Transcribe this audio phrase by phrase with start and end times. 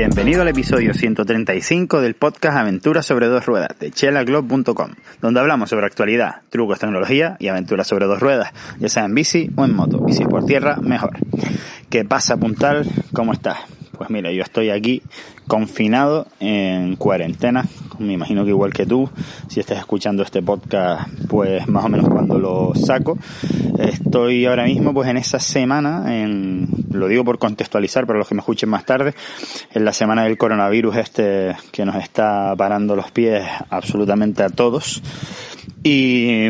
[0.00, 5.84] Bienvenido al episodio 135 del podcast Aventuras sobre dos ruedas de chelaglob.com, donde hablamos sobre
[5.84, 10.06] actualidad, trucos, tecnología y aventuras sobre dos ruedas, ya sea en bici o en moto,
[10.08, 11.18] y si por tierra, mejor.
[11.90, 12.86] ¿Qué pasa, Puntal?
[13.12, 13.58] ¿Cómo estás?
[13.92, 15.02] Pues mira, yo estoy aquí
[15.50, 17.66] confinado en cuarentena,
[17.98, 19.10] me imagino que igual que tú,
[19.48, 23.18] si estás escuchando este podcast, pues más o menos cuando lo saco,
[23.80, 28.36] estoy ahora mismo pues en esa semana, en, lo digo por contextualizar para los que
[28.36, 29.12] me escuchen más tarde,
[29.74, 35.02] en la semana del coronavirus este que nos está parando los pies absolutamente a todos.
[35.82, 36.46] Y,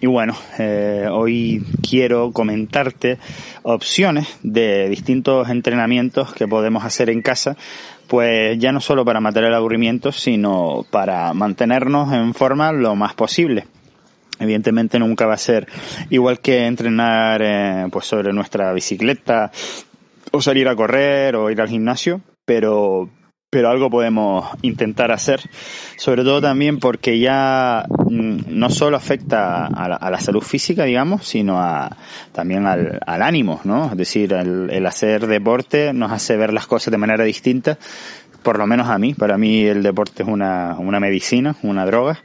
[0.00, 3.18] y bueno, eh, hoy quiero comentarte
[3.62, 7.56] opciones de distintos entrenamientos que podemos hacer en casa,
[8.08, 13.14] pues ya no solo para matar el aburrimiento, sino para mantenernos en forma lo más
[13.14, 13.66] posible.
[14.38, 15.66] Evidentemente nunca va a ser
[16.10, 19.50] igual que entrenar eh, pues sobre nuestra bicicleta
[20.32, 23.08] o salir a correr o ir al gimnasio, pero
[23.56, 25.40] pero algo podemos intentar hacer,
[25.96, 31.58] sobre todo también porque ya mm, no solo afecta a la, salud física, digamos, sino
[31.58, 31.96] a,
[32.32, 33.86] también al, ánimo, ¿no?
[33.86, 37.78] Es decir, el, el hacer deporte nos hace ver las cosas de manera distinta,
[38.42, 42.18] por lo menos a mí, para mí el deporte es una, una medicina, una droga,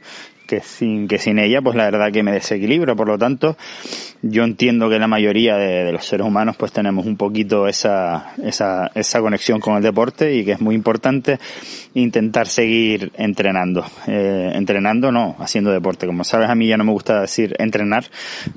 [0.52, 2.94] que sin, que sin ella, pues la verdad que me desequilibra.
[2.94, 3.56] Por lo tanto,
[4.20, 8.90] yo entiendo que la mayoría de, los seres humanos pues tenemos un poquito esa, esa,
[8.94, 11.38] esa conexión con el deporte y que es muy importante
[11.94, 13.82] intentar seguir entrenando.
[14.06, 16.06] Eh, entrenando no, haciendo deporte.
[16.06, 18.04] Como sabes, a mí ya no me gusta decir entrenar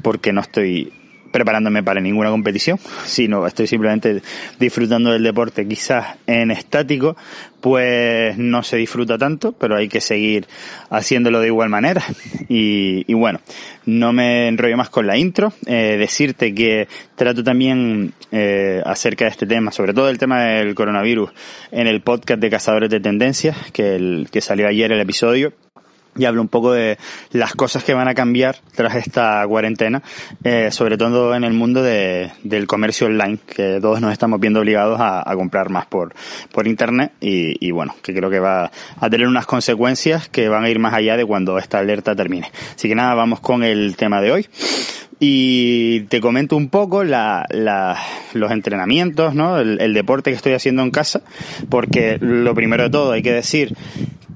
[0.01, 0.91] porque no estoy
[1.35, 4.21] preparándome para ninguna competición, sino estoy simplemente
[4.57, 7.17] disfrutando del deporte quizás en estático,
[7.59, 10.47] pues no se disfruta tanto, pero hay que seguir
[10.89, 12.01] haciéndolo de igual manera.
[12.47, 13.41] Y, bueno,
[13.85, 19.31] no me enrollo más con la intro, eh, decirte que trato también eh, acerca de
[19.31, 21.31] este tema, sobre todo el tema del coronavirus,
[21.71, 25.53] en el podcast de Cazadores de Tendencias, que, el, que salió ayer el episodio,
[26.17, 26.97] y hablo un poco de
[27.31, 30.01] las cosas que van a cambiar tras esta cuarentena,
[30.43, 34.61] eh, sobre todo en el mundo de, del comercio online, que todos nos estamos viendo
[34.61, 36.13] obligados a, comprar más por,
[36.53, 40.69] por internet y, bueno, que creo que va a tener unas consecuencias que van a
[40.69, 42.49] ir más allá de cuando esta alerta termine.
[42.73, 44.47] Así que nada, vamos con el tema de hoy.
[45.19, 47.97] Y te comento un poco la, la,
[48.33, 49.59] los entrenamientos, ¿no?
[49.59, 51.21] El, el deporte que estoy haciendo en casa,
[51.69, 53.75] porque lo primero de todo hay que decir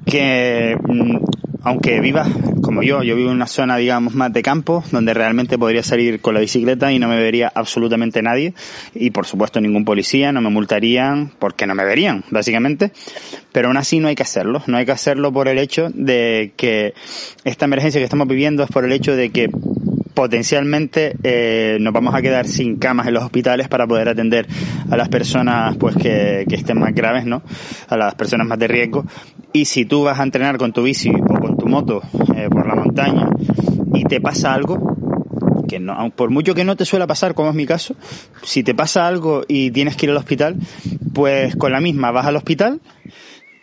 [0.06, 1.18] que mm,
[1.64, 2.26] aunque viva
[2.62, 6.22] como yo, yo vivo en una zona, digamos, más de campo, donde realmente podría salir
[6.22, 8.54] con la bicicleta y no me vería absolutamente nadie.
[8.94, 12.92] Y por supuesto ningún policía, no me multarían porque no me verían, básicamente.
[13.52, 14.62] Pero aún así no hay que hacerlo.
[14.68, 16.94] No hay que hacerlo por el hecho de que
[17.44, 19.50] esta emergencia que estamos viviendo es por el hecho de que
[20.14, 24.48] potencialmente eh, nos vamos a quedar sin camas en los hospitales para poder atender
[24.92, 27.42] a las personas pues que, que estén más graves, ¿no?
[27.88, 29.06] A las personas más de riesgo.
[29.52, 32.02] Y si tú vas a entrenar con tu bici o con tu moto
[32.36, 33.30] eh, por la montaña
[33.94, 34.96] y te pasa algo,
[35.68, 37.96] que no, por mucho que no te suela pasar, como es mi caso,
[38.44, 40.56] si te pasa algo y tienes que ir al hospital,
[41.14, 42.82] pues con la misma vas al hospital,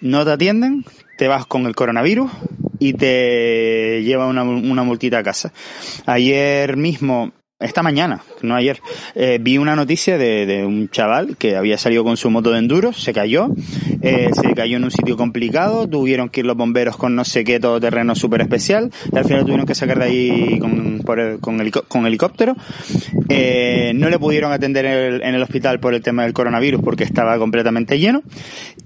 [0.00, 0.84] no te atienden,
[1.18, 2.30] te vas con el coronavirus
[2.78, 5.52] y te lleva una, una multita a casa.
[6.06, 8.82] Ayer mismo esta mañana, no ayer,
[9.14, 12.92] eh, vi una noticia de, un chaval que había salido con su moto de enduro,
[12.92, 13.48] se cayó,
[14.02, 17.44] eh, se cayó en un sitio complicado, tuvieron que ir los bomberos con no sé
[17.44, 22.56] qué todoterreno súper especial, y al final tuvieron que sacar de ahí con, helicóptero.
[23.30, 27.38] Eh, no le pudieron atender en el, hospital por el tema del coronavirus porque estaba
[27.38, 28.22] completamente lleno,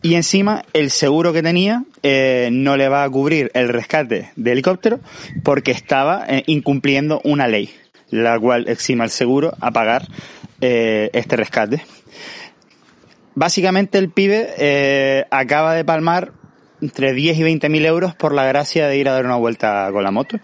[0.00, 1.84] y encima el seguro que tenía
[2.52, 5.00] no le va a cubrir el rescate de helicóptero
[5.42, 7.70] porque estaba incumpliendo una ley
[8.10, 10.06] la cual exima al seguro a pagar
[10.60, 11.82] eh, este rescate.
[13.34, 16.32] Básicamente el pibe eh, acaba de palmar
[16.82, 19.88] entre 10 y 20 mil euros por la gracia de ir a dar una vuelta
[19.92, 20.38] con la moto.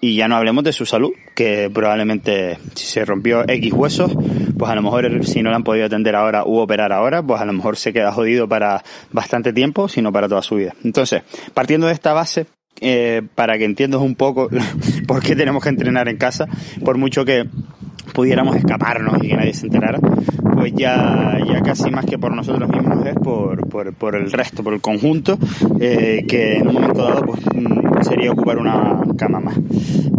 [0.00, 4.12] Y ya no hablemos de su salud, que probablemente si se rompió X huesos,
[4.58, 7.40] pues a lo mejor si no lo han podido atender ahora u operar ahora, pues
[7.40, 10.74] a lo mejor se queda jodido para bastante tiempo, sino para toda su vida.
[10.84, 11.22] Entonces,
[11.54, 12.44] partiendo de esta base,
[12.80, 14.48] eh, para que entiendas un poco
[15.06, 16.46] por qué tenemos que entrenar en casa,
[16.84, 17.48] por mucho que
[18.12, 19.98] pudiéramos escaparnos y que nadie se enterara,
[20.54, 24.62] pues ya, ya casi más que por nosotros mismos es por, por, por el resto,
[24.62, 25.38] por el conjunto,
[25.80, 29.58] eh, que en un momento dado pues, mm, sería ocupar una cama más.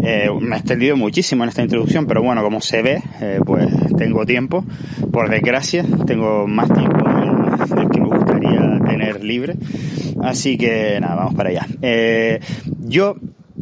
[0.04, 3.02] Eh, me he extendido muchísimo en esta introducción, pero bueno, como se ve,
[3.46, 3.68] pues
[3.98, 4.66] tengo tiempo,
[5.12, 7.06] por desgracia, tengo más tiempo
[7.76, 9.56] del que me gustaría tener libre.
[10.22, 11.68] Así que nada, vamos para allá.
[11.82, 12.40] Eh,
[12.80, 13.16] yo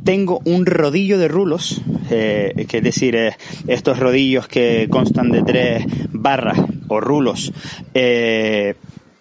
[0.04, 3.36] tengo un rodillo de rulos, eh, que es decir, eh,
[3.68, 7.54] estos rodillos que constan de tres barras o rulos,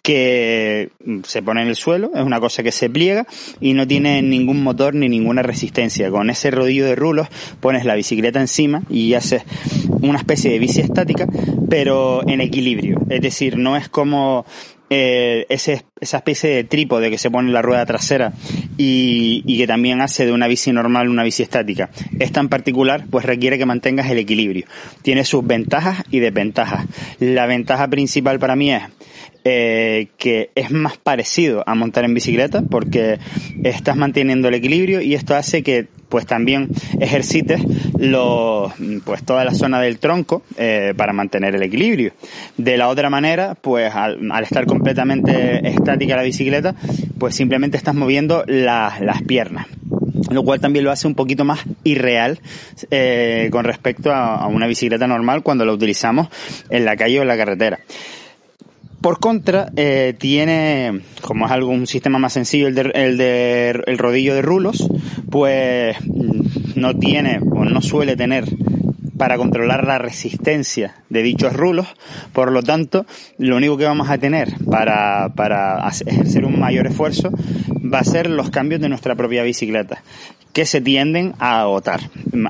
[0.03, 0.91] que
[1.23, 3.25] se pone en el suelo, es una cosa que se pliega
[3.61, 6.11] y no tiene ningún motor ni ninguna resistencia.
[6.11, 7.29] Con ese rodillo de rulos
[7.61, 9.45] pones la bicicleta encima y haces
[10.01, 11.29] una especie de bici estática,
[11.71, 13.01] pero en equilibrio.
[13.09, 14.45] Es decir, no es como
[14.95, 18.33] eh, ese, esa especie de trípode que se pone la rueda trasera
[18.77, 21.91] y, y, que también hace de una bici normal una bici estática.
[22.19, 24.67] Esta en particular pues requiere que mantengas el equilibrio.
[25.03, 26.87] Tiene sus ventajas y desventajas.
[27.21, 28.83] La ventaja principal para mí es
[29.45, 33.19] eh, que es más parecido a montar en bicicleta porque
[33.65, 36.69] estás manteniendo el equilibrio y esto hace que pues también
[37.01, 37.63] ejercites
[37.99, 38.73] los,
[39.05, 42.13] pues toda la zona del tronco eh, para mantener el equilibrio.
[42.59, 46.75] De la otra manera, pues al, estar completamente estática la bicicleta,
[47.19, 49.67] pues simplemente estás moviendo la, las piernas
[50.31, 52.41] lo cual también lo hace un poquito más irreal
[52.91, 56.29] eh, con respecto a, a, una bicicleta normal cuando la utilizamos
[56.71, 57.81] en la calle o en la carretera.
[59.03, 63.71] Por contra, eh, tiene, como es algo, un sistema más sencillo, el de, el de
[63.87, 64.89] el rodillo de rulos,
[65.29, 65.97] pues
[66.77, 68.45] no tiene o no suele tener
[69.23, 71.87] para controlar la resistencia de dichos rulos.
[72.33, 73.07] Por lo tanto,
[73.39, 77.31] lo único que vamos a tener para, para ejercer un mayor esfuerzo
[77.71, 80.03] va a ser los cambios de nuestra propia bicicleta
[80.53, 82.01] que se tienden a agotar.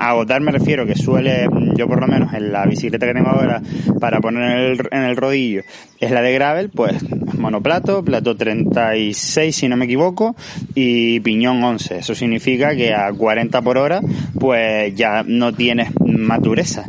[0.00, 1.46] A agotar me refiero que suele,
[1.76, 3.62] yo por lo menos en la bicicleta que tengo ahora
[4.00, 5.62] para poner en el, en el rodillo,
[6.00, 6.96] es la de gravel, pues
[7.38, 10.34] monoplato, plato 36 si no me equivoco,
[10.74, 11.98] y piñón 11.
[11.98, 14.00] Eso significa que a 40 por hora,
[14.38, 15.90] pues ya no tienes
[16.22, 16.84] madureza.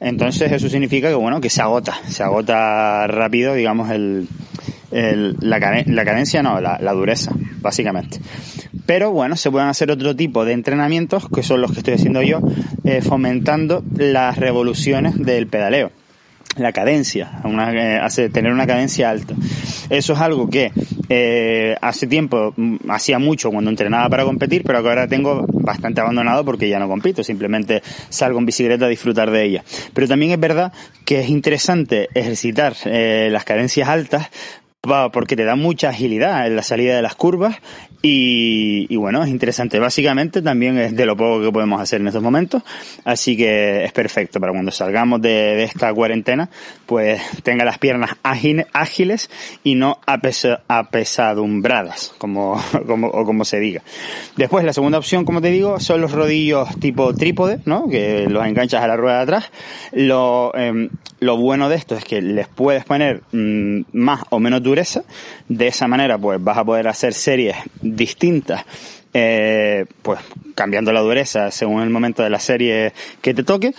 [0.00, 4.28] Entonces eso significa que bueno, que se agota, se agota rápido, digamos, el,
[4.90, 8.18] la, la, cadencia no, la, la dureza, básicamente.
[8.86, 12.22] Pero bueno, se pueden hacer otro tipo de entrenamientos, que son los que estoy haciendo
[12.22, 12.40] yo,
[12.84, 15.92] eh, fomentando las revoluciones del pedaleo
[16.56, 19.34] la cadencia, eh, hace tener una cadencia alta.
[19.88, 20.72] Eso es algo que
[21.12, 26.44] eh, hace tiempo mm, hacía mucho cuando entrenaba para competir, pero ahora tengo bastante abandonado
[26.44, 29.64] porque ya no compito, simplemente salgo en bicicleta a disfrutar de ella.
[29.92, 30.72] Pero también es verdad
[31.04, 34.30] que es interesante ejercitar eh, las cadencias altas
[34.82, 37.56] porque te da mucha agilidad en la salida de las curvas
[38.02, 39.78] y, bueno, es interesante.
[39.78, 42.62] Básicamente también es de lo poco que podemos hacer en estos momentos,
[43.04, 46.48] así que es perfecto para cuando salgamos de, esta cuarentena,
[46.86, 49.28] pues tenga las piernas ágiles
[49.64, 53.82] y no apesa, apesadumbradas, como, o como se diga.
[54.36, 57.86] Después, la segunda opción, como te digo, son los rodillos tipo trípode, ¿no?
[57.90, 59.52] Que los enganchas a la rueda de atrás.
[59.92, 60.88] Lo, eh,
[61.18, 65.02] lo bueno de esto es que les puedes poner mmm, más o menos dureza.
[65.48, 68.64] De esa manera, pues vas a poder hacer series distintas,
[69.12, 70.20] eh, pues
[70.54, 73.74] cambiando la dureza según el momento de la serie que te toque.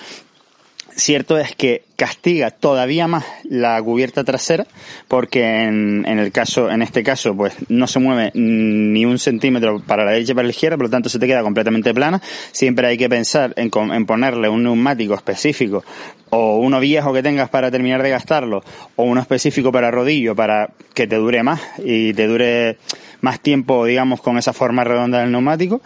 [1.01, 4.67] Cierto es que castiga todavía más la cubierta trasera
[5.07, 9.79] porque en, en, el caso, en este caso, pues no se mueve ni un centímetro
[9.79, 12.21] para la derecha y para la izquierda, por lo tanto se te queda completamente plana.
[12.51, 15.83] Siempre hay que pensar en, en ponerle un neumático específico
[16.29, 18.63] o uno viejo que tengas para terminar de gastarlo
[18.95, 22.77] o uno específico para rodillo para que te dure más y te dure
[23.21, 25.81] más tiempo, digamos, con esa forma redonda del neumático.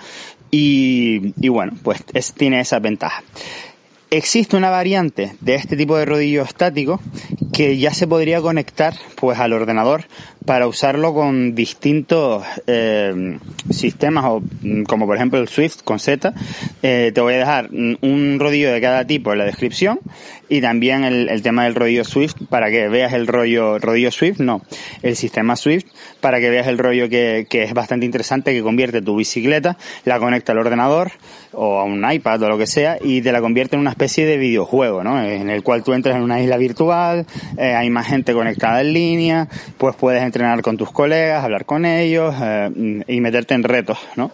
[0.51, 3.23] Y, y bueno, pues es, tiene esa ventaja.
[4.11, 6.99] Existe una variante de este tipo de rodillo estático
[7.51, 10.05] que ya se podría conectar pues al ordenador
[10.45, 13.37] para usarlo con distintos eh,
[13.69, 14.43] sistemas o
[14.87, 16.33] como por ejemplo el Swift con Z.
[16.83, 19.99] Eh, te voy a dejar un rodillo de cada tipo en la descripción
[20.47, 24.39] y también el, el, tema del rodillo Swift para que veas el rollo rodillo Swift,
[24.39, 24.61] no,
[25.01, 25.85] el sistema Swift
[26.21, 30.19] para que veas el rollo que, que es bastante interesante que convierte tu bicicleta, la
[30.19, 31.11] conecta al ordenador
[31.51, 34.25] o a un iPad o lo que sea y te la convierte en una especie
[34.25, 35.21] de videojuego, ¿no?
[35.21, 37.25] En el cual tú entras en una isla virtual,
[37.57, 39.47] eh, hay más gente conectada en línea,
[39.77, 44.31] pues puedes entrenar con tus colegas, hablar con ellos eh, y meterte en retos, ¿no?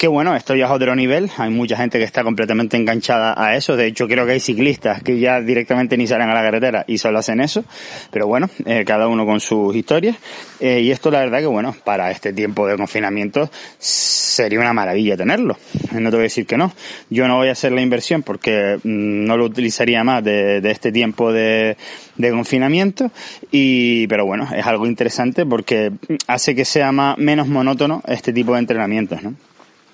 [0.00, 1.30] Que bueno, esto ya es otro nivel.
[1.36, 3.76] Hay mucha gente que está completamente enganchada a eso.
[3.76, 6.96] De hecho, creo que hay ciclistas que ya directamente ni salen a la carretera y
[6.96, 7.66] solo hacen eso.
[8.10, 10.16] Pero bueno, eh, cada uno con sus historias.
[10.58, 15.18] Eh, y esto la verdad que bueno, para este tiempo de confinamiento sería una maravilla
[15.18, 15.58] tenerlo.
[15.92, 16.72] No te voy a decir que no.
[17.10, 20.92] Yo no voy a hacer la inversión porque mm, no lo utilizaría más de, este
[20.92, 21.76] tiempo de,
[22.16, 23.10] de, confinamiento.
[23.50, 25.92] Y, pero bueno, es algo interesante porque
[26.26, 29.34] hace que sea más, menos monótono este tipo de entrenamientos, ¿no?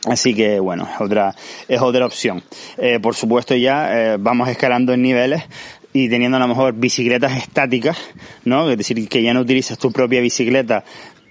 [0.06, 1.34] Así que bueno, es otra,
[1.68, 2.42] es otra opción.
[2.78, 5.42] Eh, por supuesto ya eh, vamos escalando en niveles
[5.92, 7.98] y teniendo a lo mejor bicicletas estáticas,
[8.44, 8.70] ¿no?
[8.70, 10.84] Es decir, que ya no utilizas tu propia bicicleta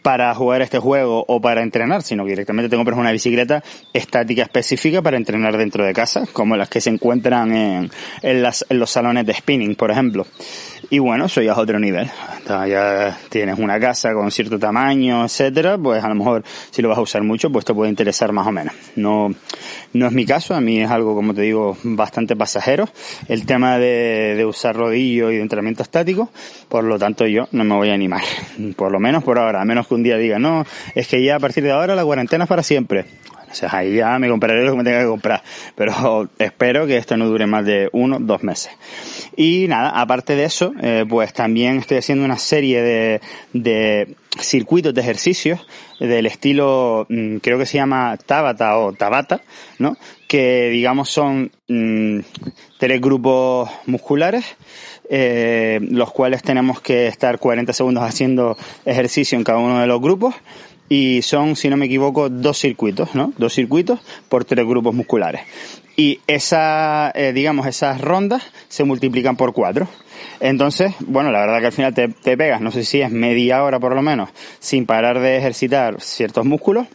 [0.05, 4.43] para jugar este juego o para entrenar, sino que directamente te compras una bicicleta estática
[4.43, 7.89] específica para entrenar dentro de casa, como las que se encuentran en,
[8.21, 10.27] en, las, en los salones de spinning, por ejemplo.
[10.89, 12.09] Y bueno, eso ya otro nivel.
[12.47, 16.97] Ya tienes una casa con cierto tamaño, etcétera, pues a lo mejor si lo vas
[16.97, 18.73] a usar mucho, pues te puede interesar más o menos.
[18.95, 19.33] No,
[19.93, 22.87] no es mi caso, a mí es algo, como te digo, bastante pasajero.
[23.27, 26.29] El tema de, de usar rodillo y de entrenamiento estático,
[26.69, 28.23] por lo tanto yo no me voy a animar.
[28.75, 31.37] Por lo menos por ahora, a menos que un día diga, no, es que ya
[31.37, 33.05] a partir de ahora la cuarentena es para siempre.
[33.55, 35.41] O sea, ahí ya me compraré lo que me tenga que comprar.
[35.75, 38.71] Pero espero que esto no dure más de uno, dos meses.
[39.37, 43.21] Y nada, aparte de eso, eh, pues también estoy haciendo una serie de,
[43.53, 45.65] de circuitos de ejercicios
[46.01, 49.41] del estilo, mm, creo que se llama Tabata o Tabata,
[49.79, 49.95] ¿no?
[50.27, 52.19] Que digamos son mmm,
[52.77, 54.57] tres grupos musculares,
[55.09, 60.01] eh, los cuales tenemos que estar 40 segundos haciendo ejercicio en cada uno de los
[60.01, 60.35] grupos
[60.89, 63.33] y son, si no me equivoco, dos circuitos, ¿no?
[63.37, 63.99] Dos circuitos
[64.29, 65.41] por tres grupos musculares.
[65.97, 69.87] Y esa, eh, digamos, esas rondas se multiplican por cuatro.
[70.39, 73.63] Entonces, bueno, la verdad que al final te, te pegas, no sé si es media
[73.63, 76.87] hora por lo menos, sin parar de ejercitar ciertos músculos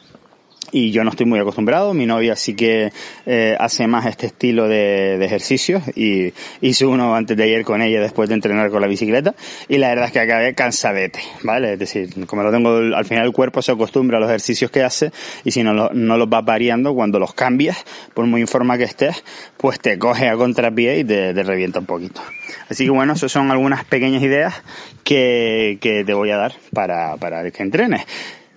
[0.72, 1.94] y yo no estoy muy acostumbrado.
[1.94, 2.92] Mi novia sí que
[3.26, 7.82] eh, hace más este estilo de, de, ejercicios y hice uno antes de ayer con
[7.82, 9.34] ella después de entrenar con la bicicleta
[9.68, 11.74] y la verdad es que acabé cansadete, ¿vale?
[11.74, 14.82] Es decir, como lo tengo, al final el cuerpo se acostumbra a los ejercicios que
[14.82, 15.10] hace
[15.44, 17.84] y si no, no los vas variando, cuando los cambias,
[18.14, 19.24] por muy en forma que estés,
[19.56, 22.20] pues te coge a contrapié y te, te revienta un poquito.
[22.68, 24.62] Así que bueno, esas son algunas pequeñas ideas
[25.04, 28.06] que, que te voy a dar para, para que entrenes.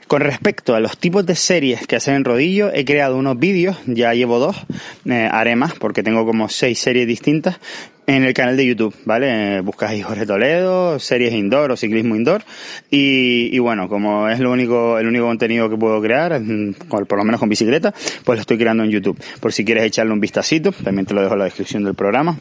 [0.08, 3.78] Con respecto a los tipos de series que hacen en rodillo, he creado unos vídeos,
[3.86, 4.58] ya llevo dos,
[5.06, 7.60] eh, haré más porque tengo como seis series distintas
[8.06, 9.62] en el canal de YouTube, ¿vale?
[9.80, 12.44] Ahí Jorge Toledo, series indoor o ciclismo indoor
[12.92, 16.42] y, y, bueno, como es lo único, el único contenido que puedo crear,
[16.90, 17.94] por lo menos con bicicleta,
[18.24, 19.18] pues lo estoy creando en YouTube.
[19.40, 22.38] Por si quieres echarle un vistacito, también te lo dejo en la descripción del programa.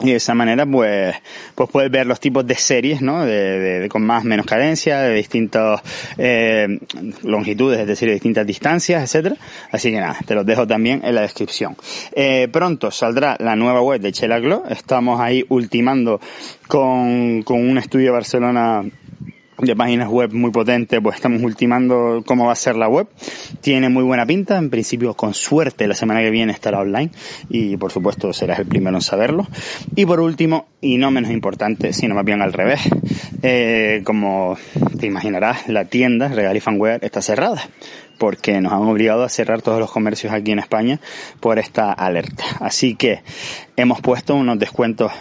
[0.00, 1.16] Y de esa manera, pues,
[1.56, 3.24] pues puedes ver los tipos de series, ¿no?
[3.24, 5.80] De, de, de con más menos cadencia, de distintas
[6.16, 6.78] eh,
[7.24, 9.36] longitudes, es decir, de distintas distancias, etcétera.
[9.72, 11.76] Así que nada, te los dejo también en la descripción.
[12.12, 14.62] Eh, pronto saldrá la nueva web de Chela Glow.
[14.68, 16.20] Estamos ahí ultimando
[16.68, 18.84] con, con un estudio de Barcelona
[19.60, 23.08] de páginas web muy potente, pues estamos ultimando cómo va a ser la web.
[23.60, 27.10] Tiene muy buena pinta, en principio con suerte la semana que viene estará online
[27.48, 29.46] y por supuesto serás el primero en saberlo.
[29.96, 32.80] Y por último, y no menos importante, sino más bien al revés,
[33.42, 34.56] eh, como
[34.98, 37.62] te imaginarás, la tienda Regal Fanware está cerrada
[38.18, 41.00] porque nos han obligado a cerrar todos los comercios aquí en España
[41.40, 42.44] por esta alerta.
[42.60, 43.22] Así que
[43.76, 45.12] hemos puesto unos descuentos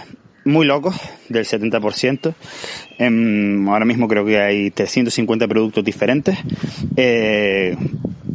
[0.47, 0.95] muy locos,
[1.29, 2.33] del 70%.
[2.97, 6.39] En, ahora mismo creo que hay 350 productos diferentes.
[6.95, 7.77] Eh,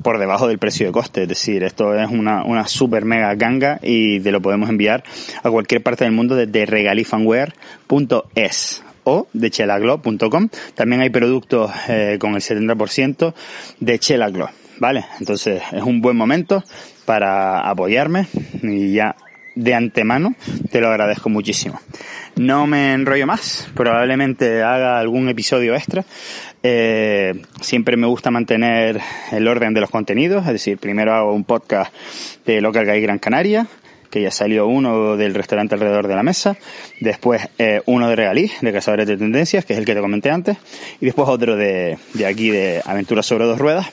[0.02, 3.78] por debajo del precio de coste, es decir, esto es una, una super mega ganga
[3.82, 5.04] y te lo podemos enviar
[5.44, 10.48] a cualquier parte del mundo desde regalifanware.es o de chelaglo.com.
[10.74, 13.34] También hay productos eh, con el 70%
[13.80, 15.04] de Chelaglo, ¿vale?
[15.18, 16.62] Entonces es un buen momento
[17.04, 18.28] para apoyarme
[18.62, 19.16] y ya
[19.54, 20.34] de antemano
[20.70, 21.80] te lo agradezco muchísimo.
[22.36, 26.04] No me enrollo más, probablemente haga algún episodio extra.
[26.62, 29.00] Eh, siempre me gusta mantener
[29.32, 31.92] el orden de los contenidos, es decir, primero hago un podcast
[32.46, 33.66] de Local Guy Gran Canaria,
[34.10, 36.56] que ya salió uno del restaurante alrededor de la mesa,
[37.00, 40.30] después eh, uno de Regalí, de Cazadores de Tendencias, que es el que te comenté
[40.30, 40.56] antes,
[41.00, 43.90] y después otro de, de aquí de Aventuras sobre dos ruedas,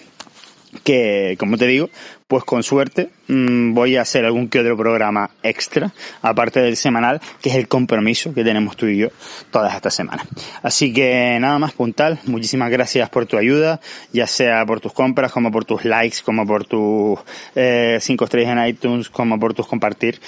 [0.83, 1.89] que, como te digo,
[2.29, 7.19] pues con suerte mmm, voy a hacer algún que otro programa extra, aparte del semanal,
[7.41, 9.07] que es el compromiso que tenemos tú y yo
[9.49, 10.27] todas estas semanas.
[10.61, 13.81] Así que nada más puntal, muchísimas gracias por tu ayuda,
[14.13, 17.17] ya sea por tus compras, como por tus likes, como por tus
[17.55, 20.21] eh, cinco estrellas en iTunes, como por tus compartir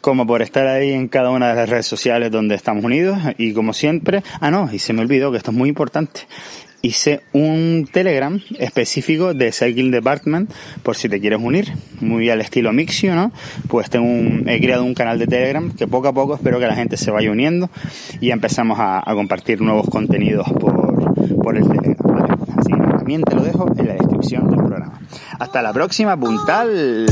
[0.00, 3.54] como por estar ahí en cada una de las redes sociales donde estamos unidos y
[3.54, 6.26] como siempre, ah no, y se me olvidó que esto es muy importante,
[6.84, 10.50] hice un Telegram específico de Cycling Department
[10.82, 13.32] por si te quieres unir, muy al estilo Mixio, ¿no?
[13.68, 16.66] Pues tengo un, he creado un canal de Telegram que poco a poco espero que
[16.66, 17.70] la gente se vaya uniendo
[18.20, 22.34] y empezamos a, a compartir nuevos contenidos por, por el Telegram, ¿vale?
[22.56, 25.00] Así que también te lo dejo en la descripción del programa.
[25.38, 27.06] Hasta la próxima, puntal.